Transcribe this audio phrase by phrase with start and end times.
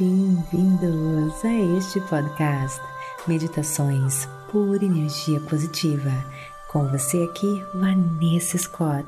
[0.00, 2.80] Bem-vindos a este podcast
[3.28, 6.24] Meditações por Energia Positiva.
[6.70, 9.06] Com você aqui, Vanessa Scott,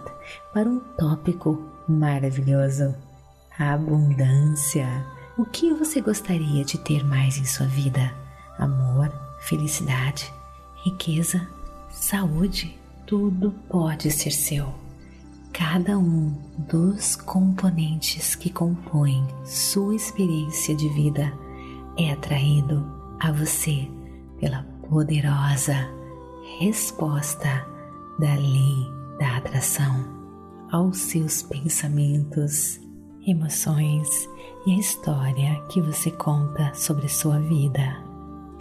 [0.52, 2.94] para um tópico maravilhoso:
[3.58, 4.86] abundância.
[5.38, 8.12] O que você gostaria de ter mais em sua vida?
[8.58, 10.30] Amor, felicidade,
[10.84, 11.48] riqueza,
[11.88, 12.78] saúde?
[13.06, 14.81] Tudo pode ser seu
[15.52, 16.34] cada um
[16.70, 21.32] dos componentes que compõem sua experiência de vida
[21.98, 22.84] é atraído
[23.20, 23.86] a você
[24.40, 25.74] pela poderosa
[26.58, 27.66] resposta
[28.18, 30.04] da lei da atração
[30.70, 32.80] aos seus pensamentos,
[33.26, 34.08] emoções
[34.66, 38.02] e a história que você conta sobre sua vida.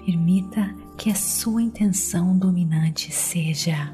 [0.05, 3.93] Permita que a sua intenção dominante seja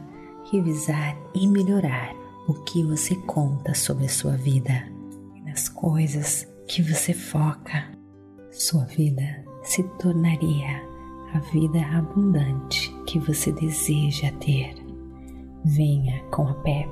[0.51, 2.16] revisar e melhorar
[2.47, 4.89] o que você conta sobre a sua vida
[5.35, 7.91] e nas coisas que você foca,
[8.51, 10.81] sua vida se tornaria
[11.33, 14.73] a vida abundante que você deseja ter.
[15.65, 16.89] Venha com a PEP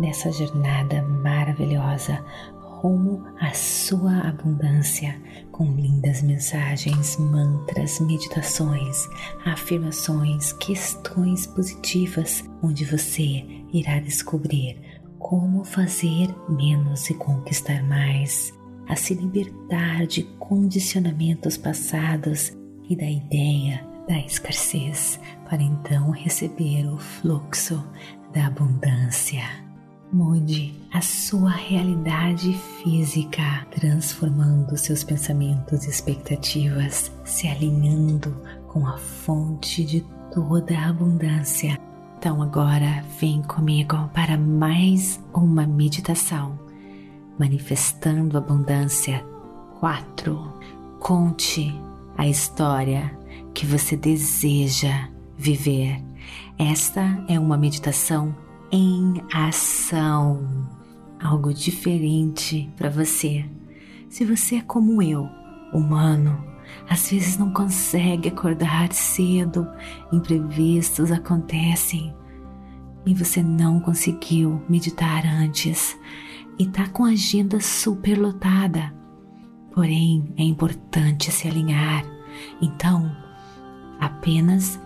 [0.00, 2.22] nessa jornada maravilhosa
[2.60, 5.20] rumo à sua abundância
[5.52, 9.08] com lindas mensagens, mantras, meditações,
[9.44, 14.85] afirmações, questões positivas, onde você irá descobrir
[15.26, 18.54] como fazer menos e conquistar mais,
[18.88, 22.56] a se libertar de condicionamentos passados
[22.88, 25.18] e da ideia da escassez,
[25.50, 27.84] para então receber o fluxo
[28.32, 29.42] da abundância.
[30.12, 38.30] Mude a sua realidade física, transformando seus pensamentos e expectativas, se alinhando
[38.68, 41.76] com a fonte de toda a abundância
[42.26, 46.58] então agora vem comigo para mais uma meditação,
[47.38, 49.24] manifestando abundância
[49.78, 50.52] 4.
[50.98, 51.72] Conte
[52.18, 53.16] a história
[53.54, 56.02] que você deseja viver.
[56.58, 58.34] Esta é uma meditação
[58.72, 60.66] em ação,
[61.22, 63.44] algo diferente para você.
[64.10, 65.28] Se você é como eu,
[65.72, 66.44] humano,
[66.88, 69.66] às vezes não consegue acordar cedo,
[70.12, 72.14] imprevistos acontecem.
[73.04, 75.96] E você não conseguiu meditar antes.
[76.58, 78.92] E tá com a agenda super lotada.
[79.72, 82.04] Porém, é importante se alinhar.
[82.60, 83.14] Então,
[84.00, 84.80] apenas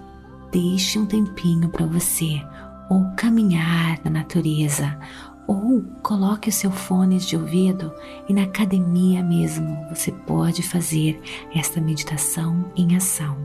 [0.50, 2.42] deixe um tempinho para você.
[2.90, 4.98] Ou caminhar na natureza
[5.46, 7.92] ou coloque o seu fone de ouvido
[8.28, 11.20] e na academia mesmo você pode fazer
[11.54, 13.36] esta meditação em ação.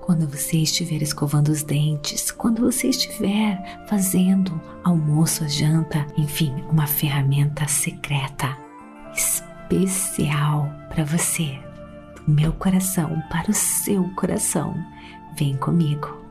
[0.00, 7.66] Quando você estiver escovando os dentes, quando você estiver fazendo almoço, janta, enfim, uma ferramenta
[7.66, 8.56] secreta,
[9.12, 11.58] especial para você,
[12.14, 14.74] do meu coração para o seu coração.
[15.36, 16.25] Vem comigo.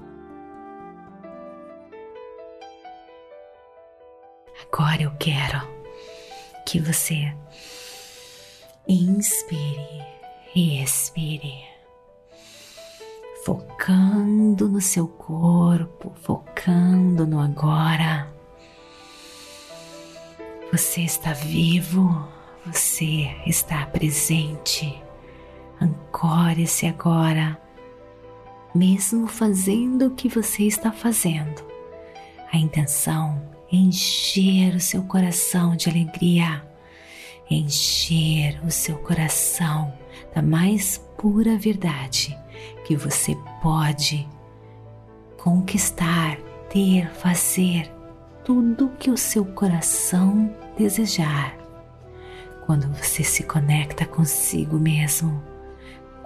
[4.77, 5.65] Agora eu quero
[6.65, 7.33] que você
[8.85, 10.03] inspire
[10.53, 11.63] e expire,
[13.45, 18.29] focando no seu corpo, focando no agora.
[20.73, 22.27] Você está vivo,
[22.65, 25.01] você está presente.
[25.79, 27.57] Ancore-se agora,
[28.75, 31.63] mesmo fazendo o que você está fazendo.
[32.51, 36.63] A intenção encher o seu coração de alegria,
[37.49, 39.93] encher o seu coração
[40.33, 42.37] da mais pura verdade
[42.85, 44.27] que você pode
[45.37, 46.37] conquistar,
[46.69, 47.91] ter, fazer
[48.43, 51.55] tudo que o seu coração desejar.
[52.65, 55.41] Quando você se conecta consigo mesmo,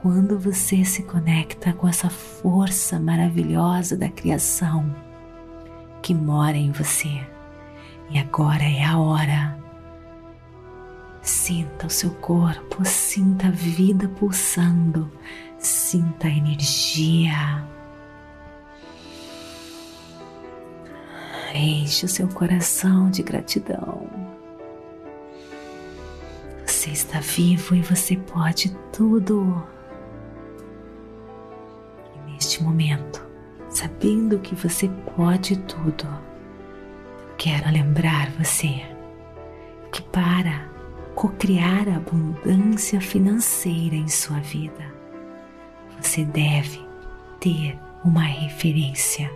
[0.02, 4.96] quando você se conecta com essa força maravilhosa da criação
[6.02, 7.22] que mora em você.
[8.10, 9.58] E agora é a hora.
[11.22, 15.12] Sinta o seu corpo, sinta a vida pulsando,
[15.58, 17.64] sinta a energia.
[21.54, 24.08] Enche o seu coração de gratidão.
[26.66, 29.68] Você está vivo e você pode tudo.
[32.16, 33.19] E neste momento,
[33.80, 36.06] sabendo que você pode tudo,
[37.38, 38.86] quero lembrar você
[39.90, 40.68] que para
[41.16, 44.94] cocriar a abundância financeira em sua vida,
[45.98, 46.86] você deve
[47.40, 49.32] ter uma referência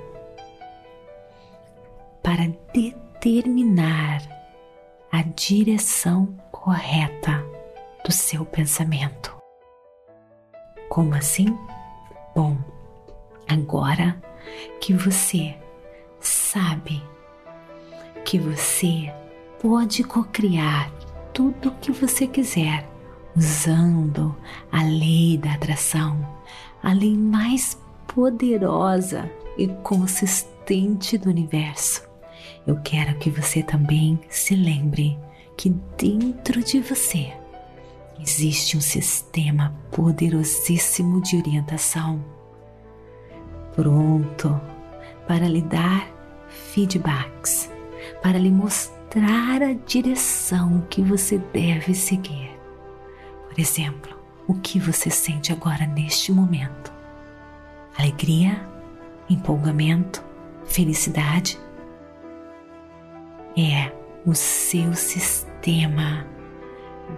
[2.21, 4.21] para determinar
[5.09, 7.41] a direção correta
[8.03, 9.33] do seu pensamento.
[10.89, 11.57] Como assim?
[12.35, 12.57] Bom,
[13.47, 14.21] agora
[14.79, 15.55] que você
[16.19, 17.01] sabe
[18.23, 19.13] que você
[19.61, 20.91] pode cocriar
[21.33, 22.87] tudo o que você quiser
[23.35, 24.35] usando
[24.71, 26.25] a lei da atração,
[26.81, 32.07] a lei mais poderosa e consistente do universo.
[32.65, 35.17] Eu quero que você também se lembre
[35.57, 37.33] que dentro de você
[38.19, 42.23] existe um sistema poderosíssimo de orientação
[43.75, 44.59] pronto
[45.27, 46.07] para lhe dar
[46.47, 47.71] feedbacks,
[48.21, 52.51] para lhe mostrar a direção que você deve seguir.
[53.49, 54.17] Por exemplo,
[54.47, 56.91] o que você sente agora neste momento?
[57.97, 58.67] Alegria,
[59.29, 60.23] empolgamento,
[60.65, 61.59] felicidade?
[63.55, 63.91] É
[64.25, 66.25] o seu sistema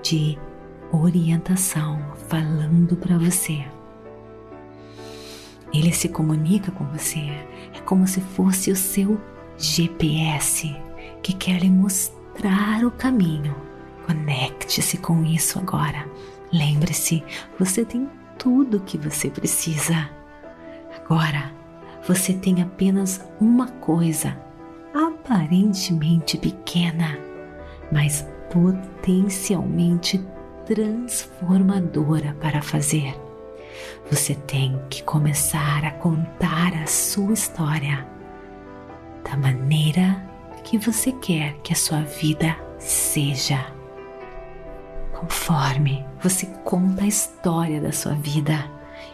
[0.03, 0.37] de
[0.91, 3.65] orientação falando para você.
[5.75, 7.19] Ele se comunica com você,
[7.73, 9.19] é como se fosse o seu
[9.57, 10.73] GPS
[11.21, 13.53] que quer lhe mostrar o caminho.
[14.05, 16.07] Conecte-se com isso agora.
[16.53, 17.21] Lembre-se,
[17.59, 20.09] você tem tudo o que você precisa.
[20.95, 21.51] Agora,
[22.07, 24.37] você tem apenas uma coisa,
[24.93, 27.17] aparentemente pequena,
[27.91, 30.25] mas potencialmente
[30.65, 33.24] transformadora para fazer.
[34.11, 38.05] Você tem que começar a contar a sua história
[39.23, 40.23] da maneira
[40.65, 43.65] que você quer que a sua vida seja.
[45.13, 48.69] Conforme você conta a história da sua vida,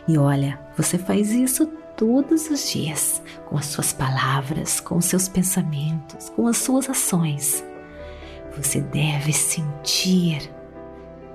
[0.07, 5.27] e olha, você faz isso todos os dias, com as suas palavras, com os seus
[5.27, 7.63] pensamentos, com as suas ações.
[8.57, 10.51] Você deve sentir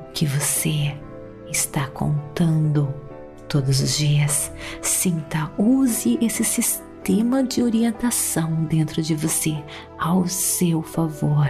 [0.09, 0.97] o que você
[1.49, 2.93] está contando
[3.49, 4.53] todos os dias.
[4.83, 9.63] Sinta, use esse sistema de orientação dentro de você
[9.99, 11.47] ao seu favor.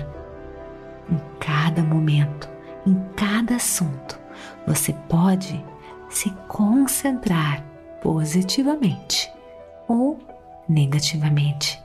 [1.10, 2.48] Em cada momento,
[2.86, 4.18] em cada assunto,
[4.66, 5.64] você pode
[6.08, 7.64] se concentrar
[8.02, 9.30] positivamente
[9.88, 10.18] ou
[10.68, 11.80] negativamente.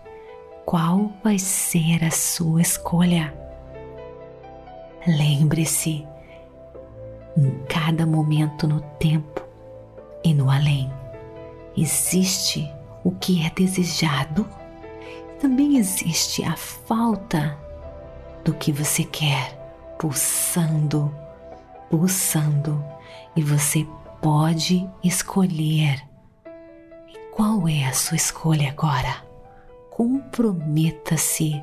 [0.65, 3.33] Qual vai ser a sua escolha?
[5.07, 6.05] Lembre-se,
[7.35, 9.41] em cada momento no tempo,
[10.23, 10.91] e no além.
[11.75, 12.69] Existe
[13.03, 14.47] o que é desejado,
[15.39, 17.57] também existe a falta
[18.43, 19.57] do que você quer,
[19.97, 21.13] pulsando,
[21.89, 22.83] pulsando,
[23.35, 23.87] e você
[24.21, 26.01] pode escolher.
[27.07, 29.25] E qual é a sua escolha agora?
[29.89, 31.61] Comprometa-se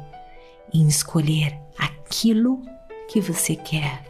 [0.72, 2.62] em escolher aquilo
[3.08, 4.08] que você quer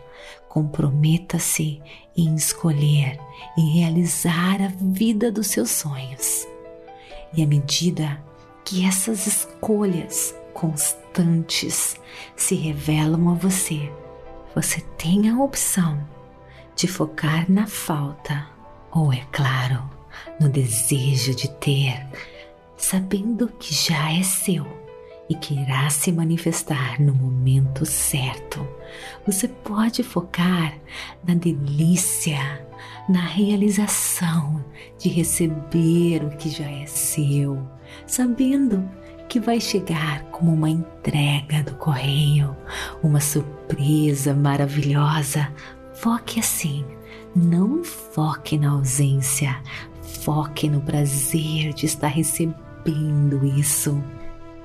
[0.48, 1.80] Comprometa-se
[2.22, 3.18] em escolher
[3.56, 6.46] e realizar a vida dos seus sonhos.
[7.32, 8.22] E à medida
[8.64, 11.96] que essas escolhas constantes
[12.36, 13.90] se revelam a você,
[14.54, 15.98] você tem a opção
[16.74, 18.48] de focar na falta
[18.90, 19.88] ou, é claro,
[20.40, 22.06] no desejo de ter,
[22.76, 24.66] sabendo que já é seu
[25.28, 28.66] e que irá se manifestar no momento certo.
[29.26, 30.74] Você pode focar
[31.26, 32.66] na delícia,
[33.08, 34.64] na realização
[34.98, 37.58] de receber o que já é seu,
[38.06, 38.88] sabendo
[39.28, 42.56] que vai chegar como uma entrega do correio,
[43.02, 45.52] uma surpresa maravilhosa.
[45.94, 46.84] Foque assim,
[47.36, 49.60] não foque na ausência,
[50.22, 54.02] foque no prazer de estar recebendo isso.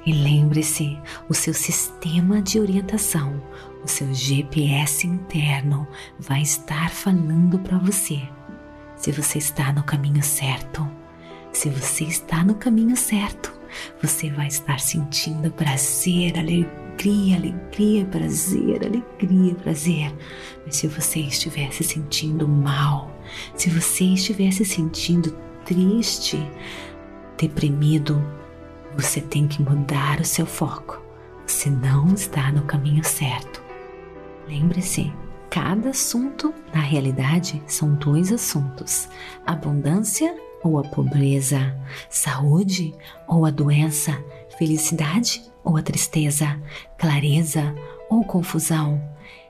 [0.06, 0.98] E lembre-se,
[1.30, 3.42] o seu sistema de orientação,
[3.84, 5.88] o seu GPS interno
[6.20, 8.22] vai estar falando para você
[9.04, 10.90] se você está no caminho certo.
[11.52, 13.54] Se você está no caminho certo,
[14.02, 20.16] você vai estar sentindo prazer, alegria, alegria, prazer, alegria, prazer.
[20.66, 23.12] Mas se você estiver se sentindo mal,
[23.56, 25.32] se você estiver se sentindo
[25.66, 26.40] triste,
[27.38, 28.24] deprimido,
[28.96, 31.02] você tem que mudar o seu foco.
[31.46, 33.62] Você não está no caminho certo.
[34.48, 35.12] Lembre-se,
[35.50, 39.08] cada assunto, na realidade, são dois assuntos:
[39.46, 41.76] abundância ou a pobreza,
[42.10, 42.96] saúde
[43.28, 44.18] ou a doença,
[44.58, 46.60] felicidade ou a tristeza,
[46.98, 47.76] clareza
[48.10, 49.02] ou confusão,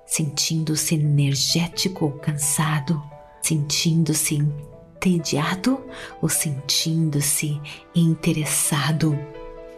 [0.05, 3.01] sentindo-se energético ou cansado,
[3.41, 5.79] sentindo-se entediado
[6.21, 7.59] ou sentindo-se
[7.93, 9.17] interessado.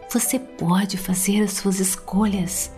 [0.09, 2.71] Você pode fazer as suas escolhas.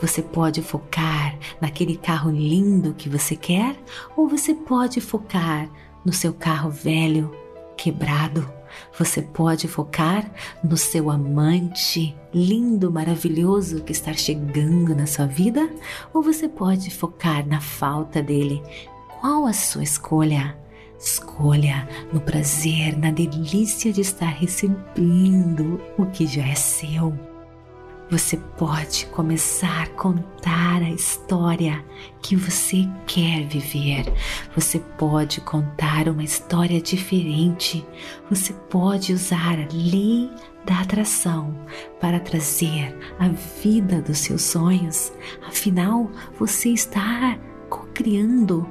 [0.00, 3.76] Você pode focar naquele carro lindo que você quer,
[4.16, 5.68] ou você pode focar
[6.04, 7.34] no seu carro velho,
[7.76, 8.50] quebrado.
[8.98, 10.28] Você pode focar
[10.62, 15.70] no seu amante lindo, maravilhoso que está chegando na sua vida,
[16.12, 18.62] ou você pode focar na falta dele.
[19.20, 20.63] Qual a sua escolha?
[20.98, 27.12] Escolha no prazer, na delícia de estar recebendo o que já é seu.
[28.10, 31.82] Você pode começar a contar a história
[32.22, 34.04] que você quer viver.
[34.54, 37.84] Você pode contar uma história diferente.
[38.28, 40.30] Você pode usar a lei
[40.66, 41.54] da atração
[41.98, 45.10] para trazer a vida dos seus sonhos.
[45.48, 47.38] Afinal, você está
[47.70, 48.66] co-criando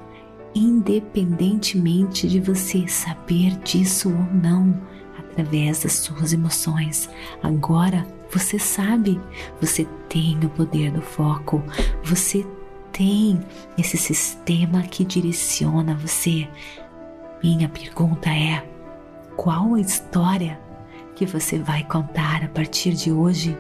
[0.56, 4.80] independentemente de você saber disso ou não,
[5.18, 7.10] através das suas emoções.
[7.42, 9.20] Agora você sabe,
[9.62, 11.64] você tem o poder do foco,
[12.04, 12.46] você
[12.92, 13.40] tem
[13.78, 16.48] esse sistema que direciona você.
[17.44, 18.64] Minha pergunta é:
[19.36, 20.60] qual a história
[21.16, 23.58] que você vai contar a partir de hoje?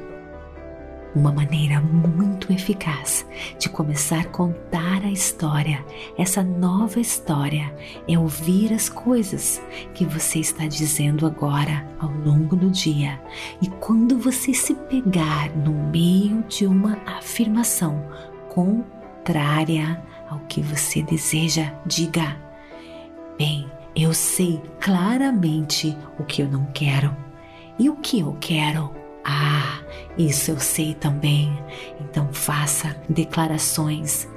[1.16, 3.24] Uma maneira muito eficaz
[3.60, 5.86] de começar a contar a história,
[6.18, 7.72] essa nova história,
[8.08, 9.62] é ouvir as coisas
[9.94, 13.22] que você está dizendo agora ao longo do dia.
[13.62, 18.04] E quando você se pegar no meio de uma afirmação
[18.50, 22.36] contrária ao que você deseja, diga:
[23.38, 27.16] Bem, eu sei claramente o que eu não quero.
[27.78, 29.03] E o que eu quero?
[29.24, 29.80] Ah,
[30.18, 31.58] isso eu sei também.
[32.00, 34.28] Então faça declarações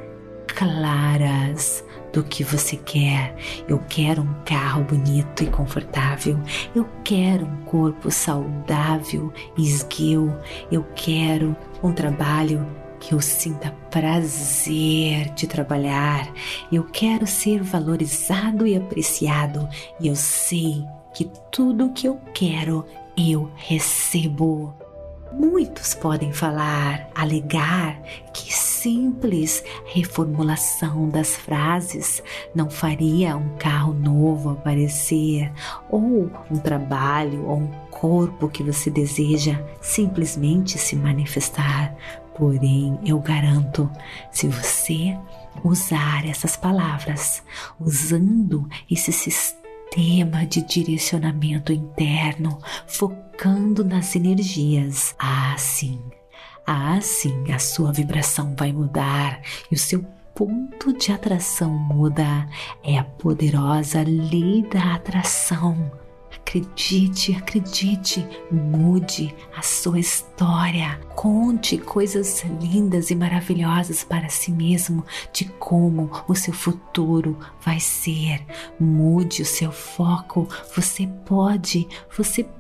[0.47, 3.37] claras do que você quer.
[3.69, 6.41] Eu quero um carro bonito e confortável.
[6.75, 10.35] Eu quero um corpo saudável e esguio.
[10.73, 12.67] Eu quero um trabalho
[12.99, 16.27] que eu sinta prazer de trabalhar.
[16.73, 19.69] Eu quero ser valorizado e apreciado.
[20.01, 24.75] E eu sei que tudo o que eu quero eu recebo.
[25.33, 28.01] Muitos podem falar, alegar
[28.33, 32.23] que simples reformulação das frases
[32.55, 35.53] não faria um carro novo aparecer,
[35.91, 41.95] ou um trabalho ou um corpo que você deseja simplesmente se manifestar.
[42.37, 43.91] Porém, eu garanto,
[44.31, 45.19] se você
[45.65, 47.43] usar essas palavras,
[47.81, 49.66] usando esse sistema,
[49.97, 55.15] tema de direcionamento interno, focando nas energias.
[55.19, 55.99] Ah, sim.
[56.67, 62.47] Ah, sim, a sua vibração vai mudar e o seu ponto de atração muda.
[62.85, 65.91] É a poderosa lei da atração
[66.47, 70.97] Acredite, acredite, mude a sua história.
[71.17, 78.47] Conte coisas lindas e maravilhosas para si mesmo de como o seu futuro vai ser.
[78.79, 80.47] Mude o seu foco.
[80.77, 82.57] Você pode, você pode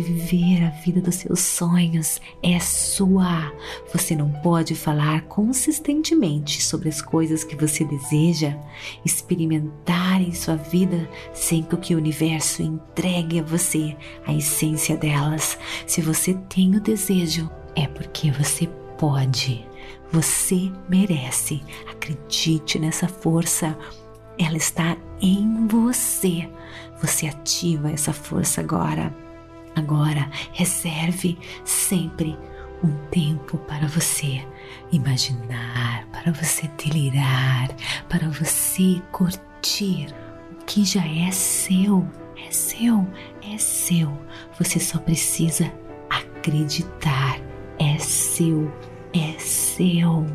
[0.00, 2.20] viver a vida dos seus sonhos.
[2.42, 3.52] É sua.
[3.92, 8.56] Você não pode falar consistentemente sobre as coisas que você deseja,
[9.04, 15.58] experimentar em sua vida sem que o universo entregue entregue a você a essência delas.
[15.86, 18.68] Se você tem o desejo, é porque você
[18.98, 19.66] pode.
[20.10, 21.62] Você merece.
[21.90, 23.76] Acredite nessa força.
[24.38, 26.48] Ela está em você.
[27.00, 29.21] Você ativa essa força agora.
[29.74, 32.38] Agora, reserve sempre
[32.82, 34.44] um tempo para você
[34.90, 37.68] imaginar, para você delirar,
[38.08, 40.12] para você curtir
[40.50, 42.06] o que já é seu
[42.46, 43.06] é seu,
[43.42, 44.12] é seu.
[44.58, 45.72] Você só precisa
[46.10, 47.40] acreditar.
[47.78, 48.70] É seu,
[49.12, 50.26] é seu.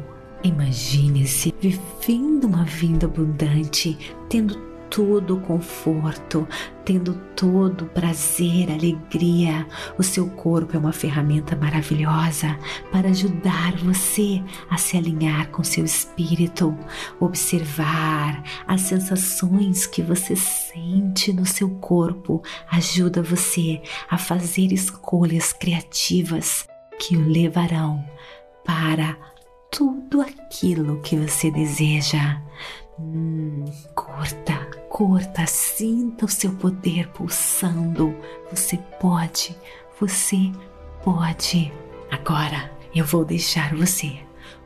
[0.43, 3.97] Imagine-se vivendo uma vida abundante,
[4.29, 4.59] tendo
[4.97, 6.47] todo o conforto,
[6.83, 9.67] tendo todo o prazer, alegria.
[9.95, 12.57] O seu corpo é uma ferramenta maravilhosa
[12.91, 16.75] para ajudar você a se alinhar com seu espírito,
[17.19, 26.67] observar as sensações que você sente no seu corpo, ajuda você a fazer escolhas criativas
[26.97, 28.03] que o levarão
[28.65, 29.15] para
[29.71, 32.41] tudo aquilo que você deseja.
[32.99, 33.63] Hum,
[33.93, 38.15] curta, curta, sinta o seu poder pulsando.
[38.49, 39.55] Você pode,
[39.99, 40.51] você
[41.03, 41.71] pode.
[42.11, 44.17] Agora eu vou deixar você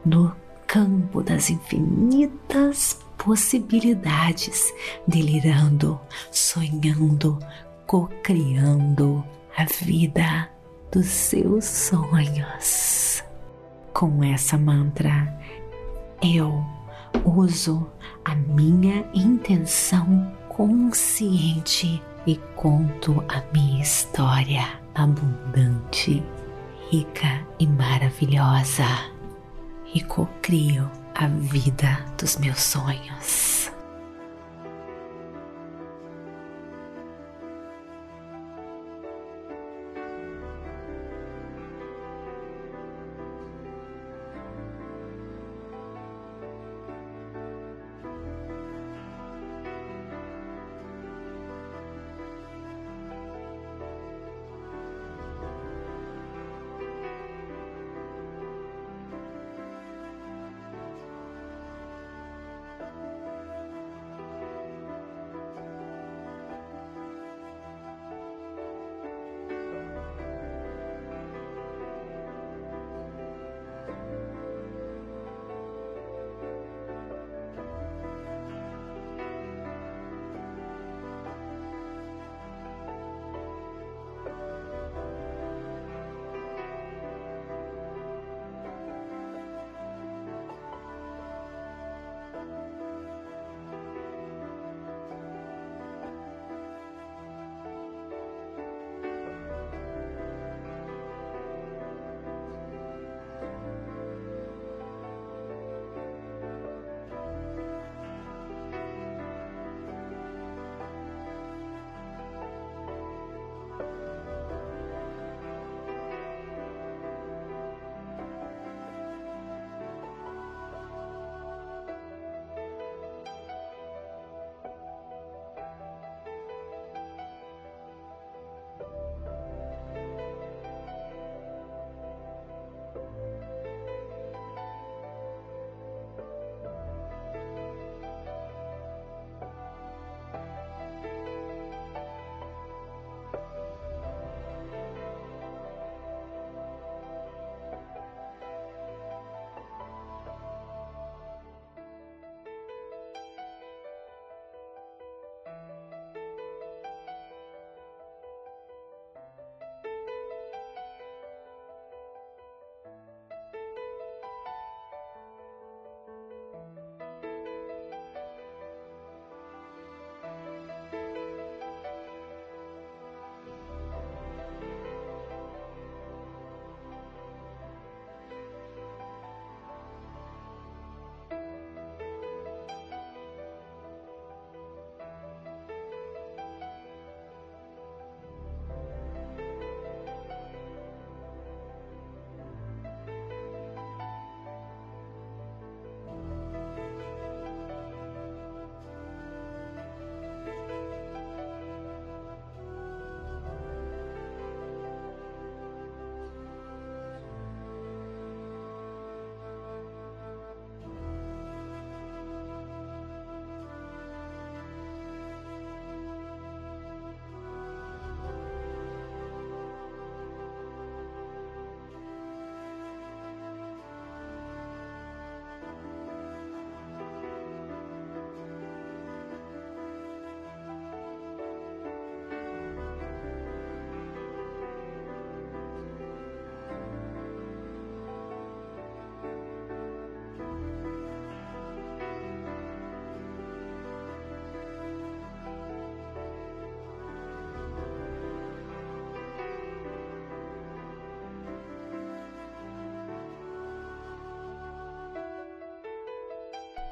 [0.05, 0.35] no
[0.67, 4.73] campo das infinitas possibilidades,
[5.07, 5.99] delirando,
[6.31, 7.37] sonhando,
[7.85, 9.23] co-criando
[9.55, 10.49] a vida
[10.91, 13.23] dos seus sonhos.
[13.93, 15.37] Com essa mantra,
[16.21, 16.63] eu
[17.25, 17.87] uso
[18.25, 26.23] a minha intenção consciente e conto a minha história abundante,
[26.89, 28.85] rica e maravilhosa
[29.93, 33.71] e cocrio a vida dos meus sonhos.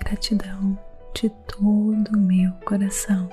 [0.10, 0.78] Gratidão
[1.14, 3.30] de todo o meu coração.